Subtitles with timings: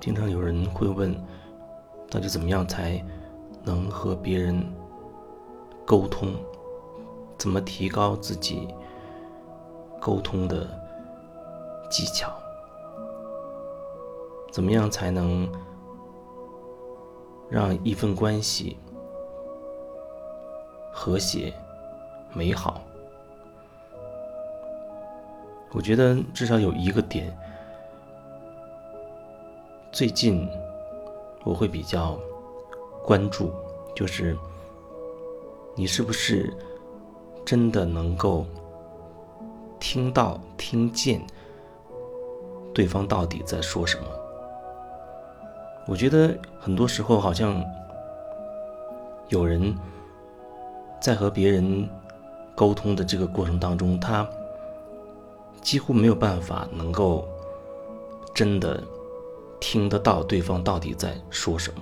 [0.00, 1.14] 经常有人会问，
[2.08, 3.04] 到底怎么样才
[3.64, 4.64] 能和别人
[5.84, 6.32] 沟通？
[7.36, 8.68] 怎么提高自己
[10.00, 10.66] 沟通的
[11.90, 12.32] 技巧？
[14.50, 15.48] 怎么样才能
[17.50, 18.76] 让一份关系
[20.92, 21.52] 和谐
[22.32, 22.80] 美好？
[25.72, 27.36] 我觉得至少有一个点。
[29.90, 30.46] 最近
[31.44, 32.18] 我会比较
[33.04, 33.50] 关注，
[33.96, 34.36] 就是
[35.74, 36.52] 你是不是
[37.44, 38.44] 真的能够
[39.80, 41.20] 听到、听见
[42.74, 44.06] 对方到底在说什么？
[45.86, 47.64] 我觉得很多时候好像
[49.30, 49.74] 有人
[51.00, 51.88] 在和别人
[52.54, 54.28] 沟通的这个过程当中，他
[55.62, 57.26] 几乎没有办法能够
[58.34, 58.80] 真的。
[59.60, 61.80] 听得到对方到底在说什么，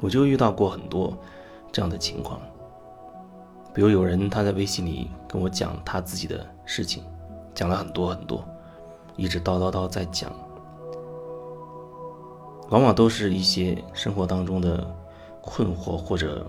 [0.00, 1.16] 我就遇到过很多
[1.70, 2.40] 这样的情况。
[3.72, 7.04] 比如有人他在微信里跟我讲他自己的事情，
[7.54, 8.44] 讲了很多很多，
[9.16, 10.32] 一直叨叨叨在讲，
[12.70, 14.84] 往往都是一些生活当中的
[15.40, 16.44] 困惑或者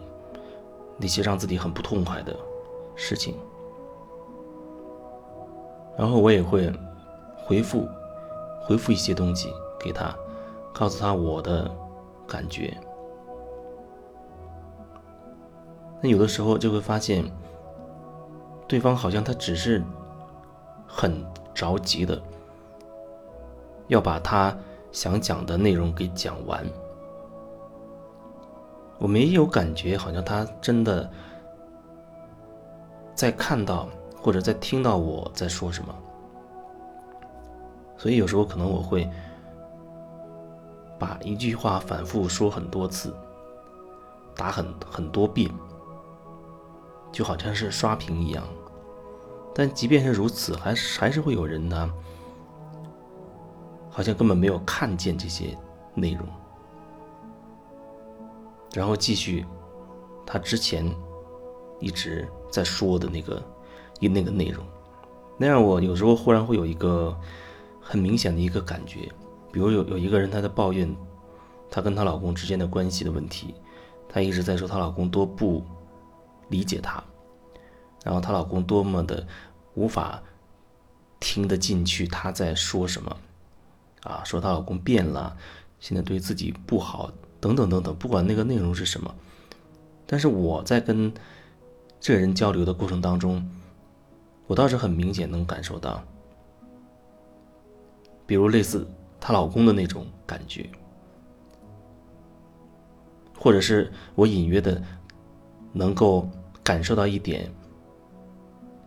[0.97, 2.35] 那些让自己很不痛快的
[2.95, 3.35] 事情，
[5.95, 6.73] 然后我也会
[7.45, 7.87] 回复。
[8.63, 10.15] 回复一些东西给他，
[10.73, 11.69] 告诉他我的
[12.27, 12.75] 感觉。
[16.01, 17.23] 那有的时候就会发现，
[18.67, 19.83] 对方好像他只是
[20.87, 21.23] 很
[21.53, 22.21] 着急的
[23.87, 24.57] 要把他
[24.91, 26.65] 想讲的内容给讲完。
[28.97, 31.09] 我没有感觉，好像他真的
[33.13, 33.87] 在看到
[34.21, 35.93] 或者在听到我在说什么。
[38.01, 39.07] 所以有时候可能我会
[40.97, 43.13] 把一句话反复说很多次，
[44.35, 45.47] 打很很多遍，
[47.11, 48.43] 就好像是刷屏一样。
[49.53, 51.93] 但即便是如此，还是还是会有人呢，
[53.91, 55.55] 好像根本没有看见这些
[55.93, 56.27] 内容，
[58.73, 59.45] 然后继续
[60.25, 60.91] 他之前
[61.79, 63.39] 一直在说的那个
[63.99, 64.65] 一那个内容，
[65.37, 67.15] 那样我有时候忽然会有一个。
[67.81, 69.11] 很明显的一个感觉，
[69.51, 70.95] 比如有有一个人，她在抱怨
[71.69, 73.55] 她跟她老公之间的关系的问题，
[74.07, 75.63] 她一直在说她老公多不
[76.49, 77.03] 理解她，
[78.03, 79.25] 然后她老公多么的
[79.73, 80.21] 无法
[81.19, 83.17] 听得进去她在说什么，
[84.03, 85.35] 啊，说她老公变了，
[85.79, 89.13] 现在对自己不好，等等等等，不管那个内容是什么，
[90.05, 91.11] 但是我在跟
[91.99, 93.49] 这人交流的过程当中，
[94.47, 96.03] 我倒是很明显能感受到。
[98.31, 98.87] 比如类似
[99.19, 100.69] 她老公的那种感觉，
[103.37, 104.81] 或者是我隐约的
[105.73, 106.29] 能够
[106.63, 107.51] 感受到一点，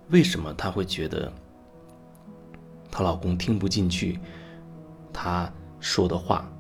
[0.09, 1.31] 为什么她会觉得
[2.91, 4.19] 她老公听不进去
[5.13, 6.51] 她说的话，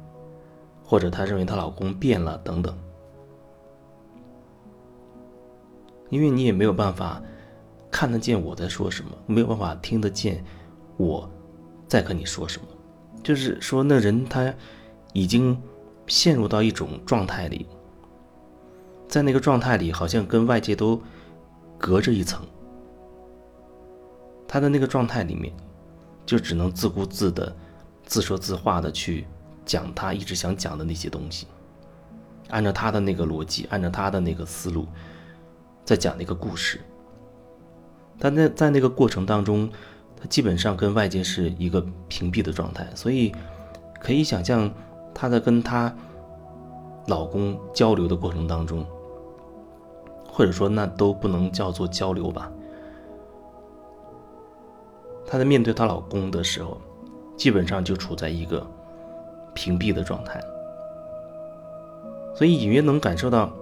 [0.84, 2.76] 或者她认为她老公变了等等，
[6.10, 7.22] 因为你也没有办法
[7.90, 10.44] 看得见我在说什么，没有办法听得见
[10.98, 11.26] 我
[11.88, 12.68] 在和你说什么。
[13.24, 14.54] 就是说，那人他
[15.14, 15.58] 已经
[16.06, 17.66] 陷入到一种状态里，
[19.08, 21.00] 在那个状态里，好像跟外界都
[21.78, 22.46] 隔着一层。
[24.46, 25.50] 他的那个状态里面，
[26.26, 27.56] 就只能自顾自的、
[28.04, 29.26] 自说自话的去
[29.64, 31.46] 讲他一直想讲的那些东西，
[32.50, 34.86] 按照他的那个逻辑，按照他的那个思路，
[35.82, 36.78] 在讲那个故事。
[38.18, 39.70] 但在在那个过程当中。
[40.28, 43.32] 基本上跟外界是一个屏蔽的状态，所以
[44.00, 44.70] 可以想象，
[45.12, 45.94] 她在跟她
[47.06, 48.86] 老公交流的过程当中，
[50.26, 52.50] 或者说那都不能叫做交流吧。
[55.26, 56.80] 她在面对她老公的时候，
[57.36, 58.66] 基本上就处在一个
[59.52, 60.40] 屏蔽的状态，
[62.34, 63.52] 所以隐约能感受到，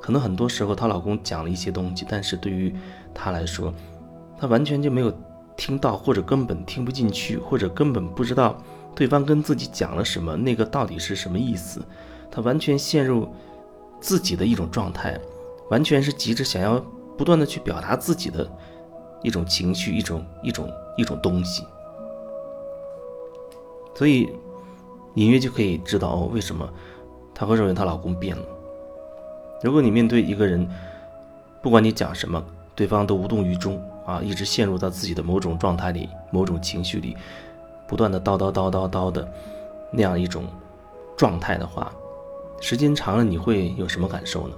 [0.00, 2.74] 可能很多时候她老公讲了一些东西，但是对于
[3.14, 3.72] 她来说，
[4.36, 5.12] 她完全就没有。
[5.58, 8.56] 听到或者根本听不进去，或者根本不知道
[8.94, 11.82] 对方跟自己讲了什么，那个到底是什么意思？
[12.30, 13.28] 他完全陷入
[14.00, 15.18] 自己的一种状态，
[15.68, 16.78] 完全是急着想要
[17.16, 18.48] 不断的去表达自己的
[19.22, 21.64] 一种情绪，一种一种一种东西。
[23.96, 24.30] 所以
[25.14, 26.72] 隐约就可以知道为什么
[27.34, 28.44] 她会认为她老公变了。
[29.60, 30.68] 如果你面对一个人，
[31.60, 32.40] 不管你讲什么，
[32.76, 33.82] 对方都无动于衷。
[34.08, 37.14] 啊，一直陷入到自己的某种状态里、某种情绪里，
[37.86, 39.30] 不断的叨叨叨叨叨的，
[39.92, 40.44] 那样一种
[41.14, 41.92] 状态的话，
[42.58, 44.54] 时间长了你会有什么感受呢？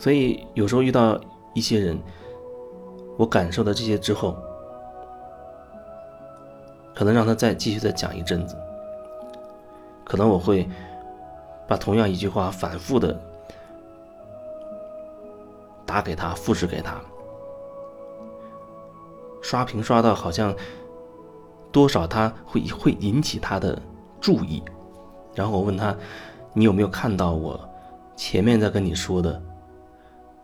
[0.00, 1.16] 所以有时候遇到
[1.54, 1.96] 一些人，
[3.16, 4.36] 我感受到这些之后，
[6.96, 8.56] 可能让他再继续再讲一阵子，
[10.04, 10.68] 可能我会
[11.68, 13.16] 把同样一句话反复的
[15.88, 17.00] 打给他，复制给他，
[19.40, 20.54] 刷屏刷到好像
[21.72, 23.80] 多少他会会引起他的
[24.20, 24.62] 注意，
[25.34, 25.96] 然后我问他，
[26.52, 27.58] 你有没有看到我
[28.14, 29.42] 前面在跟你说的？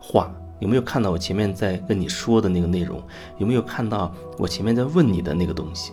[0.01, 0.31] 话
[0.61, 3.03] 有没有看到我前面在跟你说的那个内容？
[3.37, 5.93] 有没有看到我前面在问你的那个东西？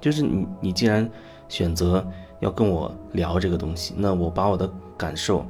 [0.00, 1.10] 就是你，你既然
[1.48, 2.06] 选择
[2.40, 5.44] 要跟我聊这个东西，那我把我的感受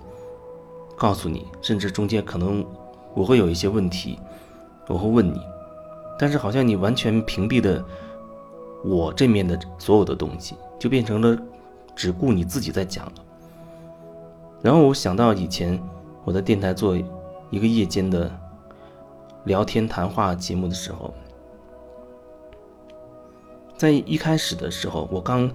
[0.97, 2.65] 告诉你，甚至中间可能
[3.15, 4.19] 我会有一些问题，
[4.89, 5.41] 我会问你，
[6.19, 7.83] 但是好像你完全屏蔽的
[8.85, 11.39] 我这面的所有的东西，就变成了
[11.97, 13.13] 只顾你自己在讲了。
[14.61, 15.81] 然后我想到以前
[16.25, 16.97] 我在电台做。
[17.51, 18.29] 一个夜间的
[19.45, 21.15] 聊天谈话节目的时候，
[23.77, 25.49] 在一开始的时候，我刚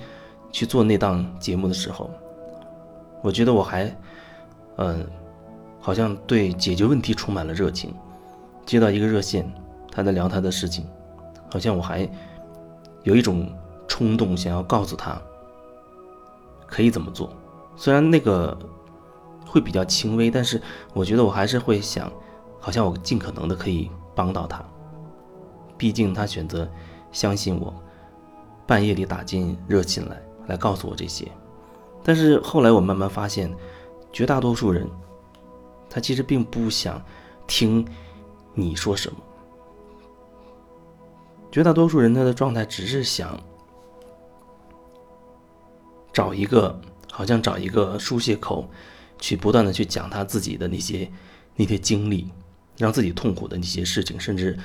[0.50, 2.09] 去做那档节目的时候，
[3.21, 3.94] 我觉得我还，
[4.77, 5.06] 嗯，
[5.80, 7.94] 好像对解决问题充满了热情。
[8.66, 9.52] 接到一个热线，
[9.92, 10.86] 他在聊他的事情，
[11.52, 12.10] 好像我还
[13.04, 13.50] 有一种
[13.88, 15.20] 冲动想要告诉他
[16.68, 17.31] 可以怎么做，
[17.76, 18.58] 虽然那个。
[19.52, 20.62] 会比较轻微，但是
[20.94, 22.08] 我觉得我还是会想，
[22.60, 24.64] 好像我尽可能的可以帮到他。
[25.76, 26.70] 毕竟他选择
[27.12, 27.74] 相信我，
[28.68, 31.28] 半夜里打进热线来，来告诉我这些。
[32.04, 33.52] 但是后来我慢慢发现，
[34.14, 34.88] 绝大多数人，
[35.89, 37.03] 他其实并不想
[37.47, 37.88] 听
[38.53, 39.18] 你说什么。
[41.51, 43.39] 绝大多数人他的状态只是想
[46.13, 46.80] 找一个，
[47.12, 48.69] 好像找一个疏泄口。
[49.21, 51.12] 去不断的去讲他自己的那些
[51.57, 52.30] 那些经历，
[52.77, 54.57] 让自己痛苦的那些事情，甚至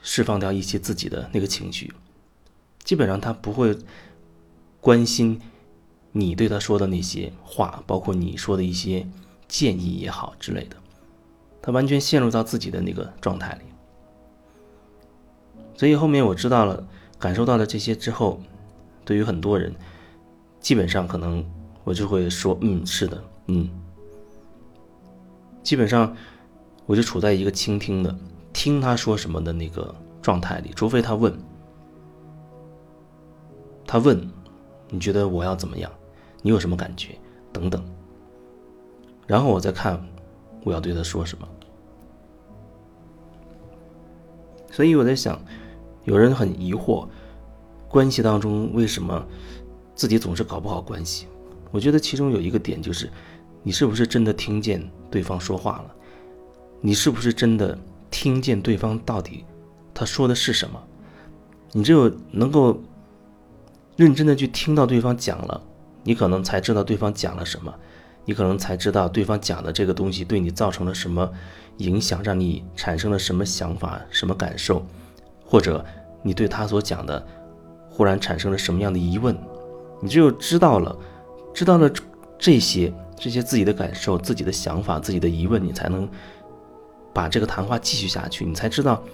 [0.00, 1.92] 释放掉一些自己的那个情绪。
[2.84, 3.76] 基本上他不会
[4.80, 5.40] 关心
[6.12, 9.04] 你对他说的那些话，包括你说的一些
[9.50, 10.76] 建议也好之类的。
[11.60, 13.64] 他完全陷入到自己的那个状态里。
[15.76, 16.82] 所以后面我知道了，
[17.18, 18.40] 感受到了这些之后，
[19.04, 19.74] 对于很多人，
[20.60, 21.44] 基本上可能
[21.84, 23.22] 我就会说，嗯，是的。
[23.48, 23.68] 嗯，
[25.62, 26.16] 基本上
[26.86, 28.16] 我就处在一个倾听的、
[28.52, 31.34] 听他说什么的那个状态里，除非他问，
[33.86, 34.30] 他问，
[34.88, 35.90] 你觉得我要怎么样？
[36.42, 37.18] 你有什么感觉？
[37.52, 37.84] 等等，
[39.30, 40.04] 然后我再看
[40.64, 41.48] 我要对他说什么。
[44.72, 45.40] 所以我在想，
[46.02, 47.06] 有人很疑惑，
[47.88, 49.24] 关系当中为什么
[49.94, 51.28] 自己总是搞不好关系？
[51.70, 53.08] 我觉得其中有一个点就是。
[53.62, 55.94] 你是不是真的听见对方说话了？
[56.80, 57.78] 你是不是真的
[58.10, 59.44] 听见对方到底
[59.92, 60.82] 他说的是什么？
[61.72, 62.80] 你只有能够
[63.96, 65.62] 认真的去听到对方讲了，
[66.02, 67.72] 你可能才知道对方讲了什么，
[68.24, 71.30] 你可能才知道对方讲的这个东西对你造成了什么
[71.78, 74.84] 影响，让你产生了什么想法、什么感受，
[75.44, 75.84] 或者
[76.22, 77.26] 你对他所讲的
[77.88, 79.36] 忽然产生了什么样的疑问。
[80.00, 80.96] 你只有知道了，
[81.54, 81.90] 知道了
[82.38, 82.92] 这些。
[83.22, 86.08] 这些自己的感受、自己的想法、自己的疑问，你才能
[87.12, 88.46] 把这个谈话继续下去。
[88.46, 89.04] 你才知道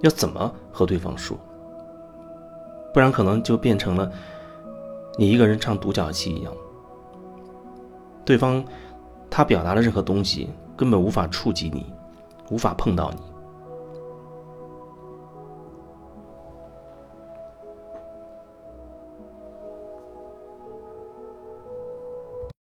[0.00, 1.38] 要怎么和对方说，
[2.94, 4.10] 不然可能就变成了
[5.18, 6.50] 你一个人唱独角戏一样。
[8.24, 8.64] 对方
[9.30, 11.86] 他表达的任何东西根本无法触及你，
[12.50, 13.33] 无法碰到你。